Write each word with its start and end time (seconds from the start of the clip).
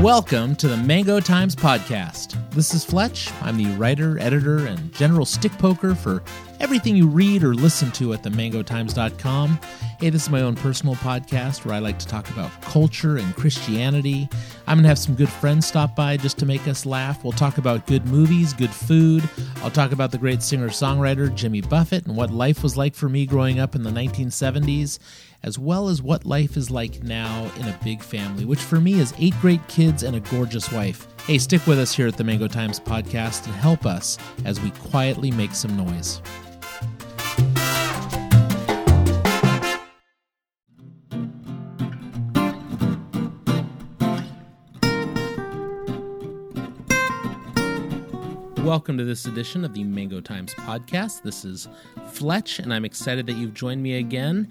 Welcome 0.00 0.56
to 0.56 0.66
the 0.66 0.78
Mango 0.78 1.20
Times 1.20 1.54
Podcast. 1.54 2.34
This 2.52 2.72
is 2.72 2.86
Fletch. 2.86 3.30
I'm 3.42 3.58
the 3.58 3.66
writer, 3.76 4.18
editor, 4.18 4.66
and 4.66 4.90
general 4.94 5.26
stick 5.26 5.52
poker 5.58 5.94
for 5.94 6.22
everything 6.58 6.96
you 6.96 7.06
read 7.06 7.44
or 7.44 7.52
listen 7.52 7.90
to 7.92 8.14
at 8.14 8.22
themangotimes.com. 8.22 9.60
Hey, 9.98 10.08
this 10.08 10.22
is 10.22 10.30
my 10.30 10.40
own 10.40 10.54
personal 10.54 10.94
podcast 10.94 11.66
where 11.66 11.74
I 11.74 11.80
like 11.80 11.98
to 11.98 12.06
talk 12.06 12.30
about 12.30 12.50
culture 12.62 13.18
and 13.18 13.36
Christianity. 13.36 14.26
I'm 14.66 14.78
going 14.78 14.84
to 14.84 14.88
have 14.88 14.98
some 14.98 15.16
good 15.16 15.28
friends 15.28 15.66
stop 15.66 15.94
by 15.94 16.16
just 16.16 16.38
to 16.38 16.46
make 16.46 16.66
us 16.66 16.86
laugh. 16.86 17.22
We'll 17.22 17.34
talk 17.34 17.58
about 17.58 17.86
good 17.86 18.06
movies, 18.06 18.54
good 18.54 18.70
food. 18.70 19.28
I'll 19.56 19.70
talk 19.70 19.92
about 19.92 20.12
the 20.12 20.18
great 20.18 20.42
singer 20.42 20.70
songwriter 20.70 21.34
Jimmy 21.34 21.60
Buffett 21.60 22.06
and 22.06 22.16
what 22.16 22.30
life 22.30 22.62
was 22.62 22.74
like 22.74 22.94
for 22.94 23.10
me 23.10 23.26
growing 23.26 23.60
up 23.60 23.74
in 23.74 23.82
the 23.82 23.90
1970s 23.90 24.98
as 25.42 25.58
well 25.58 25.88
as 25.88 26.02
what 26.02 26.26
life 26.26 26.56
is 26.56 26.70
like 26.70 27.02
now 27.02 27.50
in 27.56 27.66
a 27.66 27.78
big 27.82 28.02
family, 28.02 28.44
which 28.44 28.60
for 28.60 28.78
me 28.80 29.00
is 29.00 29.14
eight 29.18 29.34
great 29.40 29.66
kids 29.68 30.02
and 30.02 30.14
a 30.14 30.20
gorgeous 30.20 30.70
wife. 30.70 31.06
Hey, 31.26 31.38
stick 31.38 31.66
with 31.66 31.78
us 31.78 31.94
here 31.94 32.06
at 32.06 32.16
the 32.16 32.24
Mango 32.24 32.46
Times 32.46 32.78
podcast 32.78 33.46
and 33.46 33.54
help 33.54 33.86
us 33.86 34.18
as 34.44 34.60
we 34.60 34.70
quietly 34.70 35.30
make 35.30 35.54
some 35.54 35.76
noise. 35.76 36.20
Welcome 48.62 48.98
to 48.98 49.04
this 49.04 49.24
edition 49.24 49.64
of 49.64 49.74
the 49.74 49.82
Mango 49.82 50.20
Times 50.20 50.54
podcast. 50.54 51.22
This 51.22 51.44
is 51.44 51.66
Fletch, 52.12 52.60
and 52.60 52.72
I'm 52.72 52.84
excited 52.84 53.26
that 53.26 53.32
you've 53.32 53.54
joined 53.54 53.82
me 53.82 53.96
again. 53.96 54.48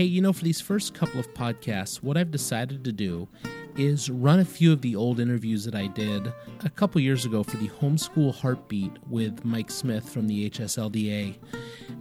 Hey, 0.00 0.06
you 0.06 0.22
know, 0.22 0.32
for 0.32 0.44
these 0.44 0.62
first 0.62 0.94
couple 0.94 1.20
of 1.20 1.34
podcasts, 1.34 2.02
what 2.02 2.16
I've 2.16 2.30
decided 2.30 2.84
to 2.84 2.90
do 2.90 3.28
is 3.76 4.08
run 4.08 4.38
a 4.38 4.46
few 4.46 4.72
of 4.72 4.80
the 4.80 4.96
old 4.96 5.20
interviews 5.20 5.66
that 5.66 5.74
I 5.74 5.88
did 5.88 6.32
a 6.64 6.70
couple 6.70 7.02
years 7.02 7.26
ago 7.26 7.42
for 7.42 7.58
the 7.58 7.68
Homeschool 7.68 8.34
Heartbeat 8.34 8.92
with 9.10 9.44
Mike 9.44 9.70
Smith 9.70 10.08
from 10.08 10.26
the 10.26 10.48
HSLDA. 10.48 11.36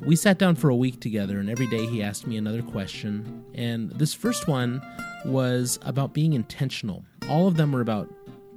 We 0.05 0.15
sat 0.15 0.37
down 0.37 0.55
for 0.55 0.69
a 0.69 0.75
week 0.77 1.01
together, 1.01 1.39
and 1.39 1.49
every 1.49 1.67
day 1.67 1.87
he 1.87 2.01
asked 2.01 2.25
me 2.25 2.37
another 2.37 2.61
question. 2.61 3.43
And 3.53 3.91
this 3.91 4.13
first 4.13 4.47
one 4.47 4.81
was 5.25 5.77
about 5.81 6.13
being 6.13 6.31
intentional. 6.31 7.03
All 7.27 7.49
of 7.49 7.57
them 7.57 7.73
were 7.73 7.81
about 7.81 8.09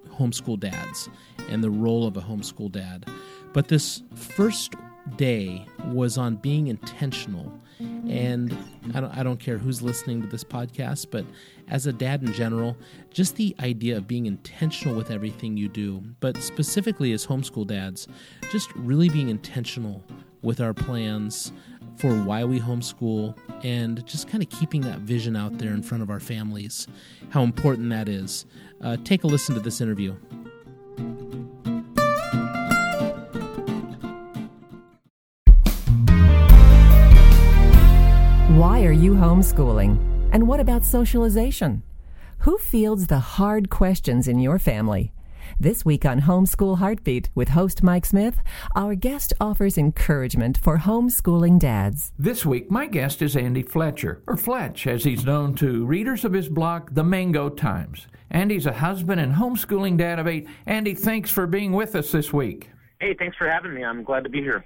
homeschool 0.08 0.60
dads 0.60 1.08
and 1.48 1.64
the 1.64 1.70
role 1.70 2.06
of 2.06 2.16
a 2.16 2.20
homeschool 2.20 2.70
dad. 2.70 3.08
But 3.52 3.66
this 3.66 4.04
first 4.14 4.76
day 5.16 5.66
was 5.86 6.16
on 6.16 6.36
being 6.36 6.68
intentional. 6.68 7.52
And 8.08 8.56
I 8.94 9.00
don't, 9.00 9.18
I 9.18 9.22
don't 9.22 9.38
care 9.38 9.58
who's 9.58 9.80
listening 9.80 10.22
to 10.22 10.28
this 10.28 10.42
podcast, 10.42 11.06
but 11.10 11.24
as 11.68 11.86
a 11.86 11.92
dad 11.92 12.22
in 12.22 12.32
general, 12.32 12.76
just 13.10 13.36
the 13.36 13.54
idea 13.60 13.96
of 13.96 14.08
being 14.08 14.26
intentional 14.26 14.96
with 14.96 15.10
everything 15.10 15.56
you 15.56 15.68
do, 15.68 16.02
but 16.20 16.36
specifically 16.38 17.12
as 17.12 17.26
homeschool 17.26 17.66
dads, 17.66 18.08
just 18.50 18.74
really 18.74 19.08
being 19.08 19.28
intentional 19.28 20.02
with 20.42 20.60
our 20.60 20.74
plans 20.74 21.52
for 21.96 22.14
why 22.22 22.44
we 22.44 22.58
homeschool 22.58 23.36
and 23.62 24.04
just 24.06 24.28
kind 24.28 24.42
of 24.42 24.50
keeping 24.50 24.80
that 24.80 24.98
vision 25.00 25.36
out 25.36 25.58
there 25.58 25.72
in 25.72 25.82
front 25.82 26.02
of 26.02 26.10
our 26.10 26.20
families, 26.20 26.88
how 27.30 27.42
important 27.42 27.90
that 27.90 28.08
is. 28.08 28.46
Uh, 28.80 28.96
take 29.04 29.22
a 29.22 29.26
listen 29.26 29.54
to 29.54 29.60
this 29.60 29.80
interview. 29.80 30.16
Why 38.82 38.88
are 38.88 38.90
you 38.90 39.12
homeschooling? 39.12 39.96
And 40.32 40.48
what 40.48 40.58
about 40.58 40.84
socialization? 40.84 41.84
Who 42.38 42.58
fields 42.58 43.06
the 43.06 43.20
hard 43.20 43.70
questions 43.70 44.26
in 44.26 44.40
your 44.40 44.58
family? 44.58 45.12
This 45.60 45.84
week 45.84 46.04
on 46.04 46.22
Homeschool 46.22 46.78
Heartbeat 46.78 47.30
with 47.32 47.50
host 47.50 47.84
Mike 47.84 48.04
Smith, 48.04 48.40
our 48.74 48.96
guest 48.96 49.32
offers 49.40 49.78
encouragement 49.78 50.58
for 50.58 50.78
homeschooling 50.78 51.60
dads. 51.60 52.10
This 52.18 52.44
week, 52.44 52.72
my 52.72 52.86
guest 52.86 53.22
is 53.22 53.36
Andy 53.36 53.62
Fletcher, 53.62 54.20
or 54.26 54.36
Fletch, 54.36 54.88
as 54.88 55.04
he's 55.04 55.24
known 55.24 55.54
to 55.54 55.86
readers 55.86 56.24
of 56.24 56.32
his 56.32 56.48
blog, 56.48 56.92
The 56.92 57.04
Mango 57.04 57.50
Times. 57.50 58.08
Andy's 58.32 58.66
a 58.66 58.72
husband 58.72 59.20
and 59.20 59.32
homeschooling 59.32 59.96
dad 59.96 60.18
of 60.18 60.26
eight. 60.26 60.48
Andy, 60.66 60.96
thanks 60.96 61.30
for 61.30 61.46
being 61.46 61.70
with 61.70 61.94
us 61.94 62.10
this 62.10 62.32
week. 62.32 62.68
Hey, 62.98 63.14
thanks 63.16 63.36
for 63.36 63.48
having 63.48 63.74
me. 63.74 63.84
I'm 63.84 64.02
glad 64.02 64.24
to 64.24 64.28
be 64.28 64.40
here. 64.40 64.64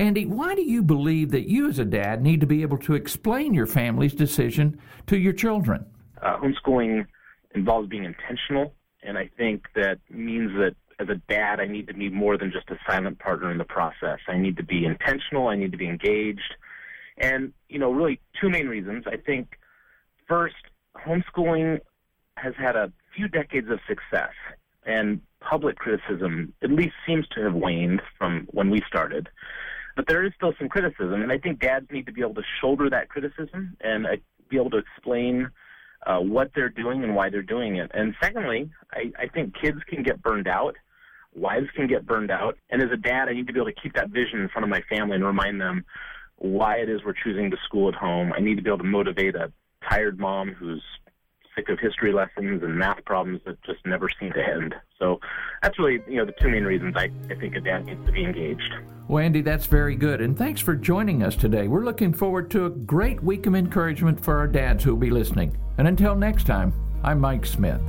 Andy, 0.00 0.26
why 0.26 0.56
do 0.56 0.62
you 0.62 0.82
believe 0.82 1.30
that 1.30 1.48
you 1.48 1.68
as 1.68 1.78
a 1.78 1.84
dad 1.84 2.20
need 2.20 2.40
to 2.40 2.48
be 2.48 2.62
able 2.62 2.78
to 2.78 2.94
explain 2.94 3.54
your 3.54 3.66
family's 3.66 4.12
decision 4.12 4.80
to 5.06 5.16
your 5.16 5.32
children? 5.32 5.86
Uh, 6.20 6.36
homeschooling 6.36 7.06
involves 7.54 7.88
being 7.88 8.02
intentional, 8.02 8.74
and 9.04 9.16
I 9.16 9.30
think 9.36 9.66
that 9.76 10.00
means 10.10 10.50
that 10.54 10.74
as 10.98 11.08
a 11.08 11.14
dad, 11.32 11.60
I 11.60 11.66
need 11.66 11.86
to 11.86 11.94
be 11.94 12.08
more 12.08 12.36
than 12.36 12.50
just 12.50 12.70
a 12.70 12.78
silent 12.88 13.20
partner 13.20 13.52
in 13.52 13.58
the 13.58 13.64
process. 13.64 14.18
I 14.26 14.36
need 14.36 14.56
to 14.56 14.64
be 14.64 14.84
intentional, 14.84 15.46
I 15.46 15.54
need 15.54 15.70
to 15.70 15.78
be 15.78 15.88
engaged. 15.88 16.54
And, 17.18 17.52
you 17.68 17.78
know, 17.78 17.92
really 17.92 18.20
two 18.40 18.50
main 18.50 18.66
reasons. 18.66 19.04
I 19.06 19.16
think 19.16 19.58
first, 20.26 20.56
homeschooling 20.96 21.78
has 22.36 22.54
had 22.58 22.74
a 22.74 22.92
few 23.14 23.28
decades 23.28 23.70
of 23.70 23.78
success, 23.86 24.32
and 24.84 25.20
public 25.38 25.76
criticism 25.76 26.52
at 26.62 26.72
least 26.72 26.94
seems 27.06 27.28
to 27.28 27.42
have 27.42 27.54
waned 27.54 28.02
from 28.18 28.48
when 28.50 28.70
we 28.70 28.80
started. 28.88 29.28
But 29.96 30.06
there 30.08 30.24
is 30.24 30.32
still 30.36 30.52
some 30.58 30.68
criticism, 30.68 31.22
and 31.22 31.30
I 31.30 31.38
think 31.38 31.60
dads 31.60 31.86
need 31.90 32.06
to 32.06 32.12
be 32.12 32.20
able 32.22 32.34
to 32.34 32.42
shoulder 32.60 32.90
that 32.90 33.08
criticism 33.08 33.76
and 33.80 34.06
uh, 34.06 34.16
be 34.48 34.56
able 34.56 34.70
to 34.70 34.78
explain 34.78 35.50
uh, 36.06 36.18
what 36.18 36.50
they're 36.54 36.68
doing 36.68 37.04
and 37.04 37.14
why 37.14 37.30
they're 37.30 37.42
doing 37.42 37.76
it. 37.76 37.90
And 37.94 38.14
secondly, 38.20 38.70
I, 38.92 39.12
I 39.18 39.28
think 39.28 39.54
kids 39.60 39.78
can 39.88 40.02
get 40.02 40.22
burned 40.22 40.48
out, 40.48 40.76
wives 41.34 41.68
can 41.74 41.86
get 41.86 42.06
burned 42.06 42.30
out, 42.30 42.58
and 42.70 42.82
as 42.82 42.90
a 42.92 42.96
dad, 42.96 43.28
I 43.28 43.32
need 43.32 43.46
to 43.46 43.52
be 43.52 43.60
able 43.60 43.70
to 43.70 43.80
keep 43.80 43.94
that 43.94 44.10
vision 44.10 44.40
in 44.40 44.48
front 44.48 44.64
of 44.64 44.70
my 44.70 44.82
family 44.88 45.14
and 45.16 45.24
remind 45.24 45.60
them 45.60 45.84
why 46.36 46.76
it 46.76 46.88
is 46.88 47.00
we're 47.04 47.14
choosing 47.14 47.50
to 47.50 47.56
school 47.64 47.88
at 47.88 47.94
home. 47.94 48.32
I 48.32 48.40
need 48.40 48.56
to 48.56 48.62
be 48.62 48.68
able 48.68 48.78
to 48.78 48.84
motivate 48.84 49.36
a 49.36 49.52
tired 49.88 50.18
mom 50.18 50.52
who's 50.52 50.82
sick 51.54 51.68
of 51.68 51.78
history 51.78 52.12
lessons 52.12 52.62
and 52.62 52.76
math 52.76 53.04
problems 53.04 53.40
that 53.46 53.62
just 53.62 53.84
never 53.84 54.08
seem 54.20 54.32
to 54.32 54.42
end. 54.42 54.74
So 54.98 55.20
that's 55.62 55.78
really, 55.78 56.02
you 56.08 56.16
know, 56.16 56.24
the 56.24 56.34
two 56.40 56.48
main 56.48 56.64
reasons 56.64 56.94
I, 56.96 57.10
I 57.30 57.34
think 57.34 57.54
a 57.56 57.60
dad 57.60 57.86
needs 57.86 58.04
to 58.06 58.12
be 58.12 58.24
engaged. 58.24 58.74
Well, 59.08 59.24
Andy, 59.24 59.42
that's 59.42 59.66
very 59.66 59.96
good. 59.96 60.20
And 60.20 60.36
thanks 60.36 60.60
for 60.60 60.74
joining 60.74 61.22
us 61.22 61.36
today. 61.36 61.68
We're 61.68 61.84
looking 61.84 62.12
forward 62.12 62.50
to 62.52 62.66
a 62.66 62.70
great 62.70 63.22
week 63.22 63.46
of 63.46 63.54
encouragement 63.54 64.22
for 64.22 64.38
our 64.38 64.46
dads 64.46 64.84
who 64.84 64.90
will 64.90 65.00
be 65.00 65.10
listening. 65.10 65.56
And 65.78 65.86
until 65.86 66.14
next 66.14 66.46
time, 66.46 66.72
I'm 67.02 67.20
Mike 67.20 67.44
Smith. 67.44 67.82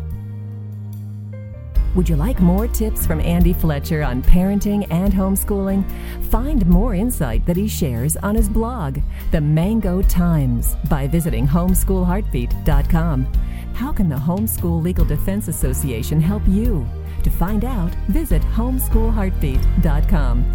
Would 1.96 2.10
you 2.10 2.18
like 2.18 2.42
more 2.42 2.68
tips 2.68 3.08
from 3.08 3.22
Andy 3.22 3.54
Fletcher 3.54 4.04
on 4.04 4.22
parenting 4.22 4.86
and 4.92 5.14
homeschooling? 5.14 5.90
Find 6.26 6.66
more 6.66 6.94
insight 6.94 7.46
that 7.46 7.56
he 7.56 7.70
shares 7.70 8.18
on 8.18 8.36
his 8.36 8.50
blog, 8.50 9.00
The 9.32 9.40
Mango 9.40 10.02
Times, 10.02 10.76
by 10.90 11.08
visiting 11.08 11.48
homeschoolheartbeat.com. 11.48 13.28
How 13.76 13.92
can 13.92 14.08
the 14.08 14.16
Homeschool 14.16 14.82
Legal 14.82 15.04
Defense 15.04 15.50
Association 15.50 16.22
help 16.22 16.44
you? 16.48 16.88
To 17.24 17.30
find 17.30 17.66
out, 17.66 17.94
visit 18.08 18.42
homeschoolheartbeat.com. 18.42 20.46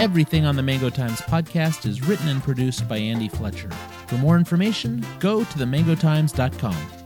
Everything 0.00 0.46
on 0.46 0.56
the 0.56 0.62
Mango 0.62 0.90
Times 0.90 1.20
podcast 1.22 1.86
is 1.86 2.06
written 2.06 2.28
and 2.28 2.40
produced 2.42 2.88
by 2.88 2.98
Andy 2.98 3.28
Fletcher. 3.28 3.70
For 4.06 4.16
more 4.16 4.36
information, 4.36 5.04
go 5.18 5.42
to 5.42 5.58
themangotimes.com. 5.58 7.01